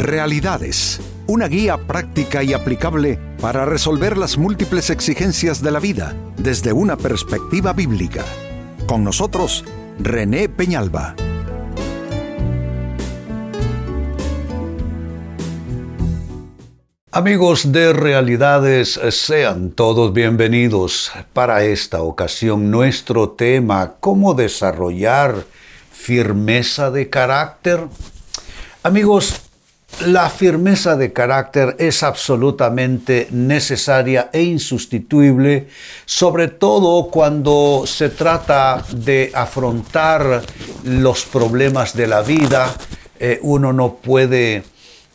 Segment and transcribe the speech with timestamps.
[0.00, 6.72] Realidades, una guía práctica y aplicable para resolver las múltiples exigencias de la vida desde
[6.72, 8.24] una perspectiva bíblica.
[8.86, 9.62] Con nosotros,
[9.98, 11.14] René Peñalba.
[17.12, 21.12] Amigos de Realidades, sean todos bienvenidos.
[21.34, 25.44] Para esta ocasión, nuestro tema, ¿cómo desarrollar
[25.92, 27.80] firmeza de carácter?
[28.82, 29.49] Amigos,
[30.06, 35.68] la firmeza de carácter es absolutamente necesaria e insustituible,
[36.04, 40.42] sobre todo cuando se trata de afrontar
[40.84, 42.74] los problemas de la vida.
[43.18, 44.64] Eh, uno no puede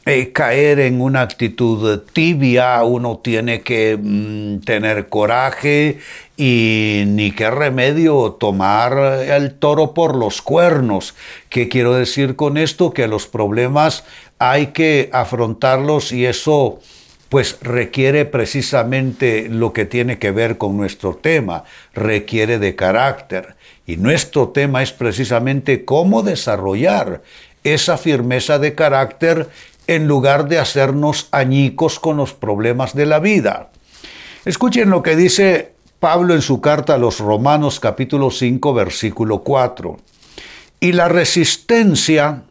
[0.07, 5.97] eh, caer en una actitud tibia, uno tiene que mm, tener coraje
[6.37, 11.15] y ni qué remedio tomar el toro por los cuernos.
[11.49, 12.93] ¿Qué quiero decir con esto?
[12.93, 14.03] Que los problemas
[14.37, 16.79] hay que afrontarlos y eso
[17.29, 23.55] pues requiere precisamente lo que tiene que ver con nuestro tema, requiere de carácter.
[23.87, 27.23] Y nuestro tema es precisamente cómo desarrollar
[27.63, 29.49] esa firmeza de carácter
[29.87, 33.69] en lugar de hacernos añicos con los problemas de la vida.
[34.45, 39.97] Escuchen lo que dice Pablo en su carta a los Romanos capítulo 5 versículo 4.
[40.79, 42.43] Y la resistencia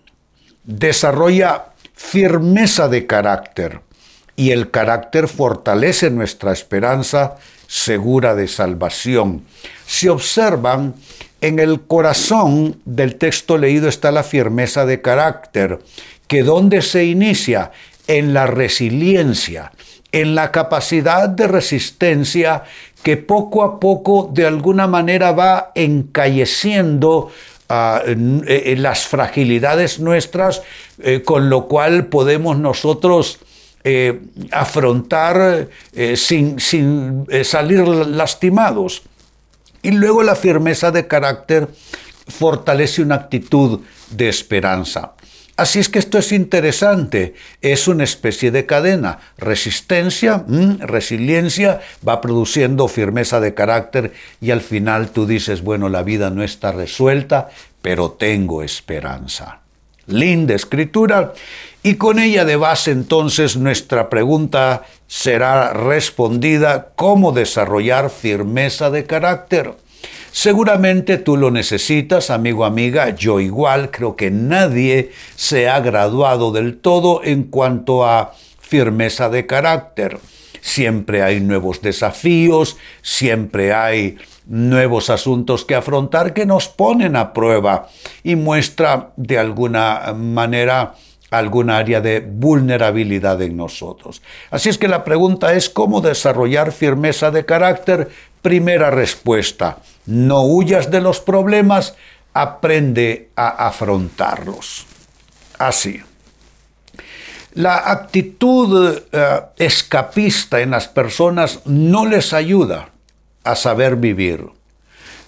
[0.64, 3.80] desarrolla firmeza de carácter
[4.36, 9.44] y el carácter fortalece nuestra esperanza segura de salvación.
[9.86, 10.94] Si observan,
[11.40, 15.78] en el corazón del texto leído está la firmeza de carácter
[16.26, 17.72] que donde se inicia
[18.06, 19.72] en la resiliencia,
[20.12, 22.64] en la capacidad de resistencia
[23.02, 27.30] que poco a poco de alguna manera va encalleciendo
[27.68, 30.62] ah, eh, las fragilidades nuestras,
[31.02, 33.38] eh, con lo cual podemos nosotros
[33.86, 35.68] eh, afrontar
[36.16, 39.02] sin, sin salir lastimados.
[39.82, 41.68] Y luego la firmeza de carácter
[42.26, 43.80] fortalece una actitud
[44.10, 45.12] de esperanza.
[45.56, 49.20] Así es que esto es interesante, es una especie de cadena.
[49.38, 56.02] Resistencia, mm, resiliencia, va produciendo firmeza de carácter y al final tú dices, bueno, la
[56.02, 57.50] vida no está resuelta,
[57.82, 59.60] pero tengo esperanza.
[60.06, 61.32] Linda escritura.
[61.84, 69.74] Y con ella de base entonces nuestra pregunta será respondida, ¿cómo desarrollar firmeza de carácter?
[70.34, 76.76] Seguramente tú lo necesitas, amigo, amiga, yo igual, creo que nadie se ha graduado del
[76.78, 80.18] todo en cuanto a firmeza de carácter.
[80.60, 87.88] Siempre hay nuevos desafíos, siempre hay nuevos asuntos que afrontar que nos ponen a prueba
[88.24, 90.96] y muestra de alguna manera
[91.30, 94.20] algún área de vulnerabilidad en nosotros.
[94.50, 98.08] Así es que la pregunta es cómo desarrollar firmeza de carácter.
[98.44, 101.96] Primera respuesta, no huyas de los problemas,
[102.34, 104.84] aprende a afrontarlos.
[105.58, 105.98] Así.
[107.54, 112.90] La actitud eh, escapista en las personas no les ayuda
[113.44, 114.44] a saber vivir.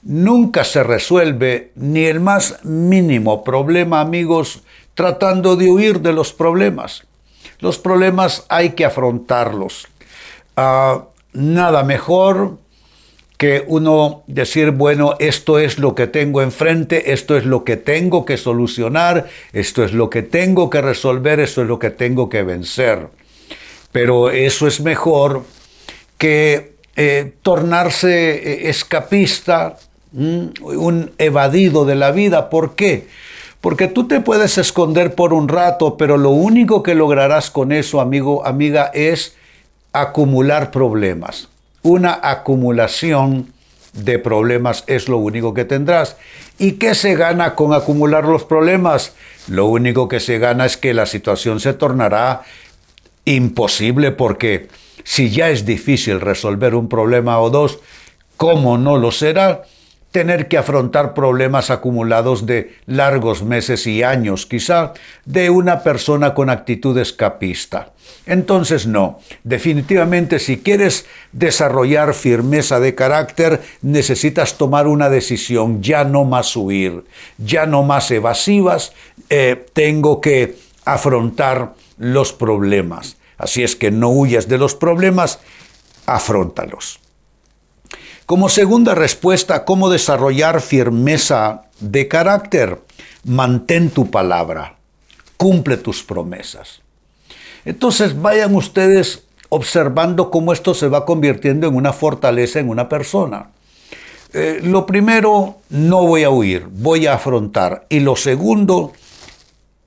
[0.03, 4.60] Nunca se resuelve ni el más mínimo problema, amigos,
[4.93, 7.04] tratando de huir de los problemas.
[7.60, 9.88] Los problemas hay que afrontarlos.
[10.54, 12.59] Ah, nada mejor
[13.37, 18.25] que uno decir, bueno, esto es lo que tengo enfrente, esto es lo que tengo
[18.25, 22.43] que solucionar, esto es lo que tengo que resolver, esto es lo que tengo que
[22.43, 23.09] vencer.
[23.93, 25.45] Pero eso es mejor
[26.17, 29.77] que eh, tornarse eh, escapista,
[30.13, 32.49] un evadido de la vida.
[32.49, 33.07] ¿Por qué?
[33.61, 38.01] Porque tú te puedes esconder por un rato, pero lo único que lograrás con eso,
[38.01, 39.37] amigo, amiga, es
[39.93, 41.51] acumular problemas
[41.87, 43.53] una acumulación
[43.93, 46.17] de problemas es lo único que tendrás.
[46.59, 49.15] ¿Y qué se gana con acumular los problemas?
[49.47, 52.43] Lo único que se gana es que la situación se tornará
[53.25, 54.69] imposible porque
[55.05, 57.78] si ya es difícil resolver un problema o dos,
[58.37, 59.63] ¿cómo no lo será?
[60.11, 64.95] Tener que afrontar problemas acumulados de largos meses y años, quizá,
[65.25, 67.93] de una persona con actitud escapista.
[68.25, 76.25] Entonces no, definitivamente si quieres desarrollar firmeza de carácter, necesitas tomar una decisión, ya no
[76.25, 77.05] más huir,
[77.39, 78.93] ya no más evasivas,
[79.31, 83.17] eh, tengo que afrontar los problemas.
[83.39, 85.41] Así es que no huyas de los problemas,
[86.07, 87.01] afrontalos.
[88.27, 92.81] Como segunda respuesta, ¿cómo desarrollar firmeza de carácter?
[93.23, 94.78] Mantén tu palabra,
[95.37, 96.83] cumple tus promesas.
[97.65, 103.51] Entonces vayan ustedes observando cómo esto se va convirtiendo en una fortaleza en una persona.
[104.33, 107.87] Eh, lo primero, no voy a huir, voy a afrontar.
[107.89, 108.93] Y lo segundo,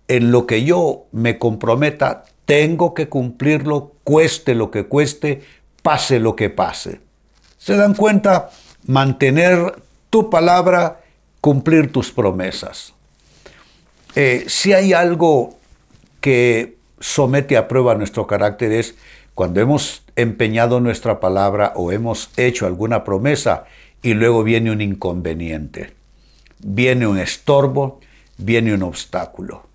[0.08, 5.42] en lo que yo me comprometa, tengo que cumplirlo, cueste lo que cueste,
[5.84, 7.09] pase lo que pase.
[7.70, 8.50] ¿Se dan cuenta?
[8.88, 9.76] Mantener
[10.10, 11.02] tu palabra,
[11.40, 12.96] cumplir tus promesas.
[14.16, 15.60] Eh, si hay algo
[16.20, 18.96] que somete a prueba nuestro carácter es
[19.36, 23.66] cuando hemos empeñado nuestra palabra o hemos hecho alguna promesa
[24.02, 25.94] y luego viene un inconveniente,
[26.64, 28.00] viene un estorbo,
[28.40, 29.69] viene un obstáculo.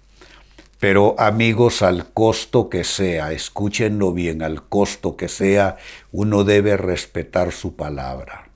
[0.85, 5.79] Pero amigos, al costo que sea, escúchenlo bien, al costo que sea,
[6.13, 8.51] uno debe respetar su palabra.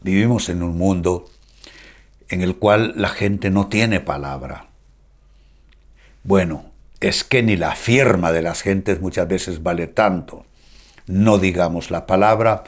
[0.00, 1.28] Vivimos en un mundo
[2.28, 4.68] en el cual la gente no tiene palabra.
[6.22, 6.66] Bueno,
[7.00, 10.46] es que ni la firma de las gentes muchas veces vale tanto.
[11.08, 12.62] No digamos la palabra,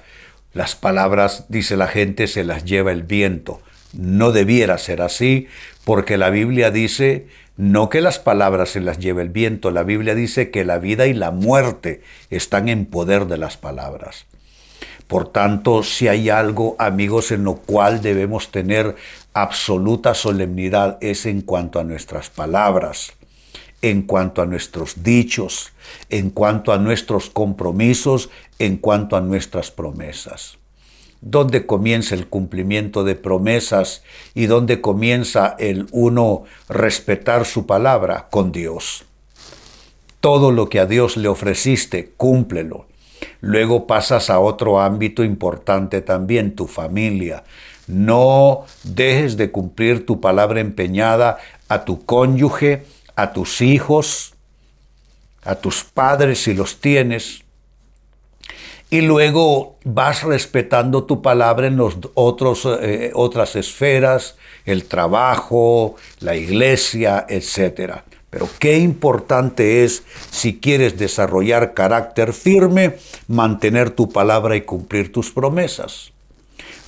[0.54, 3.62] las palabras, dice la gente, se las lleva el viento.
[3.92, 5.46] No debiera ser así,
[5.84, 7.28] porque la Biblia dice
[7.60, 11.06] no que las palabras se las lleve el viento, la Biblia dice que la vida
[11.06, 14.24] y la muerte están en poder de las palabras.
[15.06, 18.96] Por tanto, si hay algo, amigos, en lo cual debemos tener
[19.34, 23.12] absoluta solemnidad, es en cuanto a nuestras palabras
[23.82, 25.72] en cuanto a nuestros dichos,
[26.10, 28.28] en cuanto a nuestros compromisos,
[28.58, 30.59] en cuanto a nuestras promesas.
[31.22, 34.02] ¿Dónde comienza el cumplimiento de promesas
[34.34, 38.28] y dónde comienza el uno respetar su palabra?
[38.30, 39.04] Con Dios.
[40.20, 42.86] Todo lo que a Dios le ofreciste, cúmplelo.
[43.40, 47.44] Luego pasas a otro ámbito importante también, tu familia.
[47.86, 51.38] No dejes de cumplir tu palabra empeñada
[51.68, 52.84] a tu cónyuge,
[53.14, 54.34] a tus hijos,
[55.42, 57.42] a tus padres si los tienes,
[58.90, 66.34] y luego vas respetando tu palabra en los otros, eh, otras esferas, el trabajo, la
[66.34, 68.00] iglesia, etc.
[68.30, 72.96] Pero qué importante es, si quieres desarrollar carácter firme,
[73.28, 76.12] mantener tu palabra y cumplir tus promesas.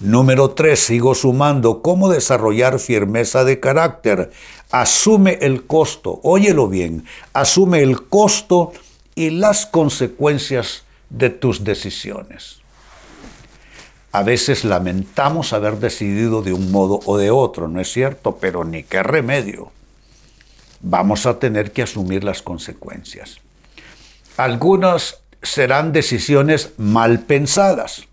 [0.00, 4.32] Número 3, sigo sumando, cómo desarrollar firmeza de carácter.
[4.72, 8.72] Asume el costo, óyelo bien, asume el costo
[9.14, 10.82] y las consecuencias
[11.12, 12.60] de tus decisiones.
[14.10, 18.38] A veces lamentamos haber decidido de un modo o de otro, ¿no es cierto?
[18.40, 19.72] Pero ni qué remedio.
[20.80, 23.38] Vamos a tener que asumir las consecuencias.
[24.36, 28.08] Algunas serán decisiones mal pensadas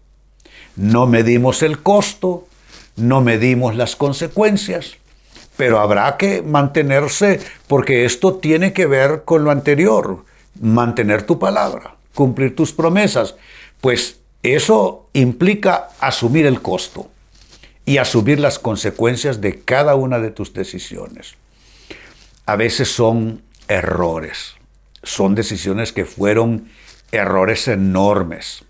[0.80, 2.48] no medimos el costo,
[2.96, 4.96] no medimos las consecuencias,
[5.58, 10.24] pero habrá que mantenerse porque esto tiene que ver con lo anterior,
[10.62, 13.36] mantener tu palabra, cumplir tus promesas,
[13.80, 17.10] pues eso implica asumir el costo
[17.86, 21.36] y asumir las consecuencias de cada una de tus decisiones.
[22.46, 24.56] A veces son errores,
[25.02, 26.68] son decisiones que fueron
[27.14, 28.66] errores enormes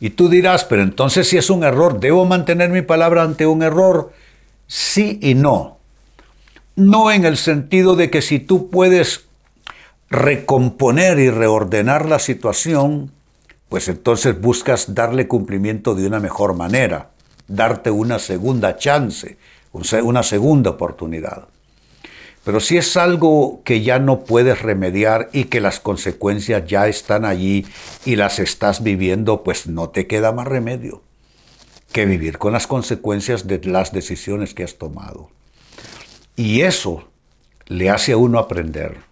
[0.00, 3.62] y tú dirás, pero entonces si es un error, ¿debo mantener mi palabra ante un
[3.62, 4.12] error?
[4.66, 5.78] Sí y no.
[6.76, 9.27] No en el sentido de que si tú puedes
[10.10, 13.12] recomponer y reordenar la situación,
[13.68, 17.10] pues entonces buscas darle cumplimiento de una mejor manera,
[17.46, 19.36] darte una segunda chance,
[19.72, 21.48] una segunda oportunidad.
[22.44, 27.26] Pero si es algo que ya no puedes remediar y que las consecuencias ya están
[27.26, 27.66] allí
[28.06, 31.02] y las estás viviendo, pues no te queda más remedio
[31.92, 35.30] que vivir con las consecuencias de las decisiones que has tomado.
[36.36, 37.08] Y eso
[37.66, 39.07] le hace a uno aprender.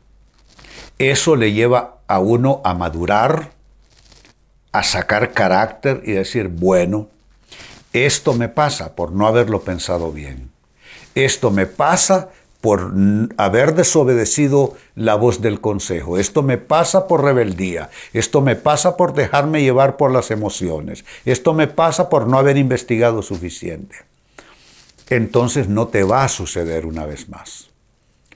[0.98, 3.52] Eso le lleva a uno a madurar,
[4.72, 7.08] a sacar carácter y decir, bueno,
[7.92, 10.50] esto me pasa por no haberlo pensado bien.
[11.14, 12.92] Esto me pasa por
[13.36, 16.18] haber desobedecido la voz del consejo.
[16.18, 17.90] Esto me pasa por rebeldía.
[18.12, 21.04] Esto me pasa por dejarme llevar por las emociones.
[21.24, 23.96] Esto me pasa por no haber investigado suficiente.
[25.08, 27.70] Entonces no te va a suceder una vez más,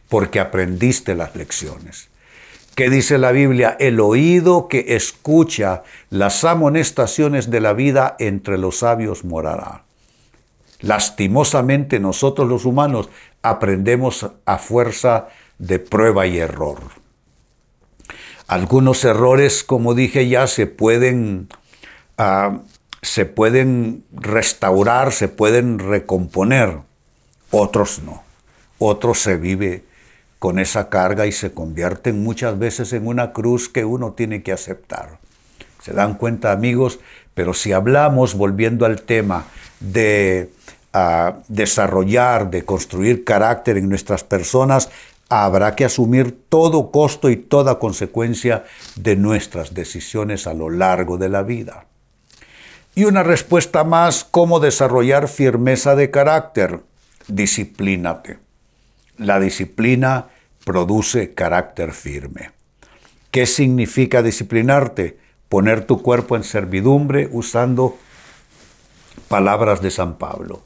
[0.09, 2.10] porque aprendiste las lecciones.
[2.75, 3.77] ¿Qué dice la Biblia?
[3.79, 9.85] El oído que escucha las amonestaciones de la vida entre los sabios morará.
[10.81, 13.11] Lastimosamente nosotros los humanos
[13.43, 16.79] aprendemos a fuerza de prueba y error.
[18.47, 21.49] Algunos errores, como dije ya, se pueden,
[22.19, 22.61] ah,
[23.03, 26.79] se pueden restaurar, se pueden recomponer,
[27.51, 28.23] otros no.
[28.79, 29.85] Otros se vive
[30.41, 34.53] con esa carga y se convierten muchas veces en una cruz que uno tiene que
[34.53, 35.19] aceptar.
[35.83, 36.99] ¿Se dan cuenta amigos?
[37.35, 39.45] Pero si hablamos, volviendo al tema,
[39.81, 40.51] de
[40.95, 44.89] ah, desarrollar, de construir carácter en nuestras personas,
[45.29, 48.65] habrá que asumir todo costo y toda consecuencia
[48.97, 51.85] de nuestras decisiones a lo largo de la vida.
[52.95, 56.81] Y una respuesta más, ¿cómo desarrollar firmeza de carácter?
[57.29, 58.50] Disciplínate.
[59.21, 60.29] La disciplina
[60.65, 62.53] produce carácter firme.
[63.31, 65.19] ¿Qué significa disciplinarte?
[65.51, 67.99] Poner tu cuerpo en servidumbre usando
[69.29, 70.63] palabras de San Pablo.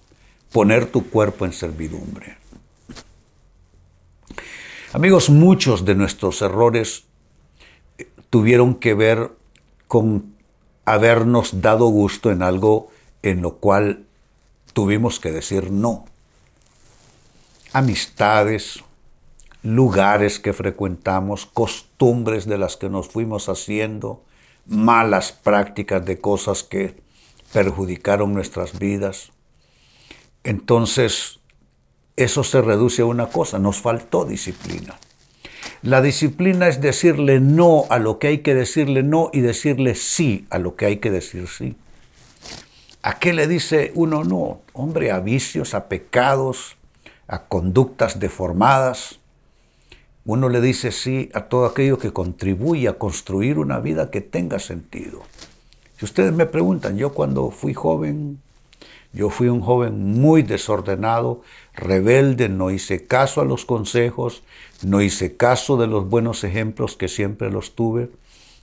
[0.52, 2.36] Poner tu cuerpo en servidumbre.
[4.92, 7.06] Amigos, muchos de nuestros errores
[7.98, 9.32] eh, tuvieron que ver
[9.88, 10.36] con
[10.84, 12.92] habernos dado gusto en algo
[13.24, 14.06] en lo cual
[14.74, 16.04] tuvimos que decir no.
[17.76, 18.84] Amistades,
[19.64, 24.22] lugares que frecuentamos, costumbres de las que nos fuimos haciendo,
[24.64, 26.94] malas prácticas de cosas que
[27.52, 29.32] perjudicaron nuestras vidas.
[30.44, 31.40] Entonces,
[32.14, 34.96] eso se reduce a una cosa, nos faltó disciplina.
[35.82, 40.46] La disciplina es decirle no a lo que hay que decirle no y decirle sí
[40.48, 41.74] a lo que hay que decir sí.
[43.02, 44.62] ¿A qué le dice uno no?
[44.74, 46.76] Hombre, a vicios, a pecados,
[47.26, 49.18] a conductas deformadas.
[50.24, 54.58] Uno le dice sí a todo aquello que contribuye a construir una vida que tenga
[54.58, 55.22] sentido.
[55.98, 58.40] Si ustedes me preguntan, yo cuando fui joven,
[59.12, 64.42] yo fui un joven muy desordenado, rebelde, no hice caso a los consejos,
[64.82, 68.10] no hice caso de los buenos ejemplos que siempre los tuve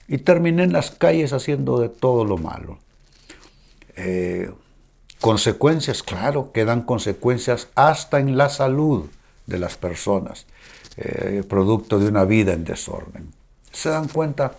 [0.08, 2.78] y terminé en las calles haciendo de todo lo malo.
[3.96, 4.50] Eh,
[5.22, 9.06] consecuencias, claro, quedan consecuencias hasta en la salud
[9.46, 10.46] de las personas,
[10.96, 13.32] eh, producto de una vida en desorden.
[13.70, 14.52] ¿Se dan cuenta?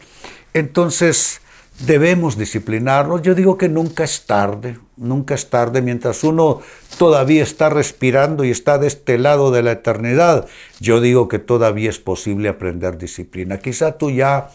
[0.53, 1.41] Entonces,
[1.79, 3.21] debemos disciplinarnos.
[3.21, 6.61] Yo digo que nunca es tarde, nunca es tarde mientras uno
[6.97, 10.47] todavía está respirando y está de este lado de la eternidad.
[10.79, 13.59] Yo digo que todavía es posible aprender disciplina.
[13.59, 14.49] Quizá tú ya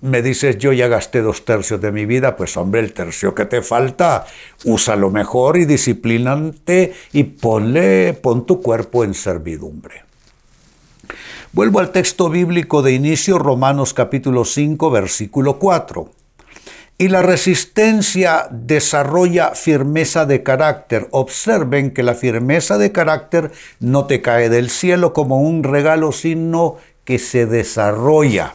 [0.00, 3.44] me dices, yo ya gasté dos tercios de mi vida, pues hombre, el tercio que
[3.44, 4.26] te falta,
[4.64, 10.04] úsalo mejor y disciplínate y ponle, pon tu cuerpo en servidumbre.
[11.52, 16.10] Vuelvo al texto bíblico de inicio, Romanos capítulo 5, versículo 4.
[16.98, 21.08] Y la resistencia desarrolla firmeza de carácter.
[21.10, 26.76] Observen que la firmeza de carácter no te cae del cielo como un regalo, sino
[27.04, 28.54] que se desarrolla.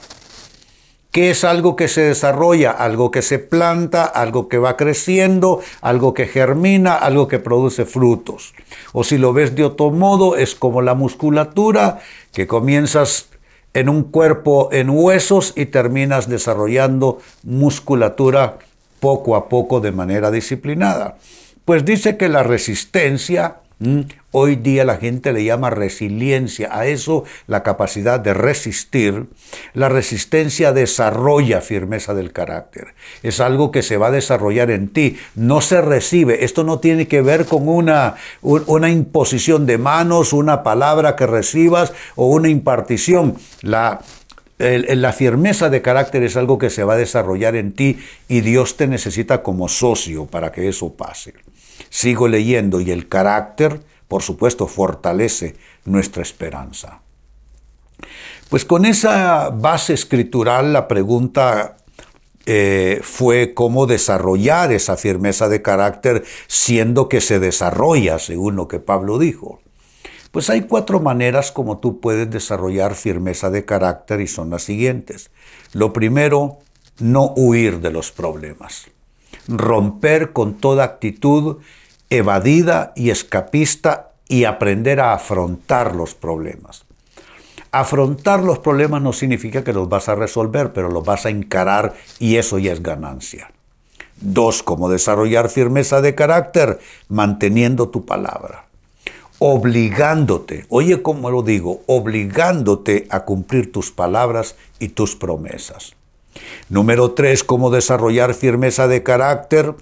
[1.11, 2.71] ¿Qué es algo que se desarrolla?
[2.71, 8.53] Algo que se planta, algo que va creciendo, algo que germina, algo que produce frutos.
[8.93, 11.99] O si lo ves de otro modo, es como la musculatura,
[12.31, 13.27] que comienzas
[13.73, 18.59] en un cuerpo en huesos y terminas desarrollando musculatura
[19.01, 21.17] poco a poco de manera disciplinada.
[21.65, 24.01] Pues dice que la resistencia Mm.
[24.29, 29.25] Hoy día la gente le llama resiliencia a eso, la capacidad de resistir.
[29.73, 32.93] La resistencia desarrolla firmeza del carácter.
[33.23, 35.17] Es algo que se va a desarrollar en ti.
[35.35, 36.45] No se recibe.
[36.45, 41.91] Esto no tiene que ver con una, una imposición de manos, una palabra que recibas
[42.15, 43.35] o una impartición.
[43.61, 44.01] La,
[44.59, 47.97] la firmeza de carácter es algo que se va a desarrollar en ti
[48.29, 51.33] y Dios te necesita como socio para que eso pase.
[51.89, 57.01] Sigo leyendo y el carácter, por supuesto, fortalece nuestra esperanza.
[58.49, 61.77] Pues con esa base escritural la pregunta
[62.45, 68.79] eh, fue cómo desarrollar esa firmeza de carácter siendo que se desarrolla, según lo que
[68.79, 69.61] Pablo dijo.
[70.31, 75.29] Pues hay cuatro maneras como tú puedes desarrollar firmeza de carácter y son las siguientes.
[75.73, 76.59] Lo primero,
[76.99, 78.87] no huir de los problemas.
[79.47, 81.57] Romper con toda actitud
[82.09, 86.85] evadida y escapista y aprender a afrontar los problemas.
[87.71, 91.93] Afrontar los problemas no significa que los vas a resolver, pero los vas a encarar
[92.19, 93.51] y eso ya es ganancia.
[94.19, 98.65] Dos, cómo desarrollar firmeza de carácter, manteniendo tu palabra.
[99.39, 105.95] Obligándote, oye cómo lo digo, obligándote a cumplir tus palabras y tus promesas.
[106.69, 109.75] Número tres, cómo desarrollar firmeza de carácter,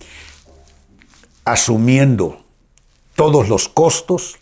[1.45, 2.43] asumiendo
[3.15, 4.39] todos los costos,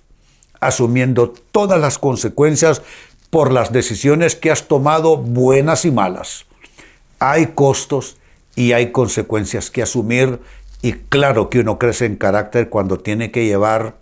[0.59, 2.81] asumiendo todas las consecuencias
[3.29, 6.45] por las decisiones que has tomado, buenas y malas.
[7.19, 8.17] Hay costos
[8.55, 10.39] y hay consecuencias que asumir
[10.81, 13.95] y claro que uno crece en carácter cuando tiene que llevar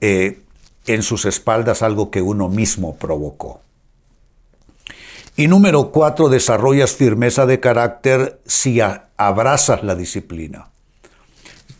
[0.00, 0.40] eh,
[0.86, 3.63] en sus espaldas algo que uno mismo provocó.
[5.36, 8.78] Y número cuatro, desarrollas firmeza de carácter si
[9.16, 10.68] abrazas la disciplina.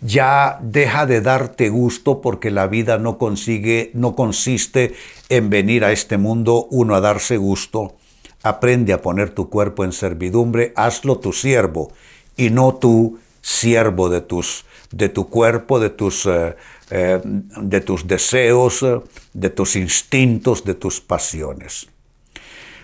[0.00, 4.94] Ya deja de darte gusto porque la vida no consigue, no consiste
[5.28, 7.94] en venir a este mundo uno a darse gusto.
[8.42, 11.92] Aprende a poner tu cuerpo en servidumbre, hazlo tu siervo
[12.36, 16.56] y no tu siervo de tus de tu cuerpo, de tus, eh,
[16.90, 18.84] eh, de tus deseos,
[19.32, 21.88] de tus instintos, de tus pasiones.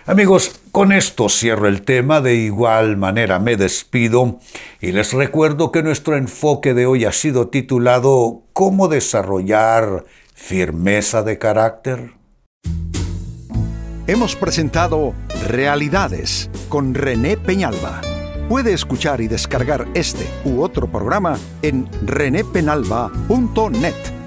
[0.07, 4.39] Amigos, con esto cierro el tema, de igual manera me despido
[4.79, 11.37] y les recuerdo que nuestro enfoque de hoy ha sido titulado ¿Cómo desarrollar firmeza de
[11.37, 12.13] carácter?
[14.07, 15.13] Hemos presentado
[15.47, 18.01] Realidades con René Peñalba.
[18.49, 24.20] Puede escuchar y descargar este u otro programa en renépenalba.net.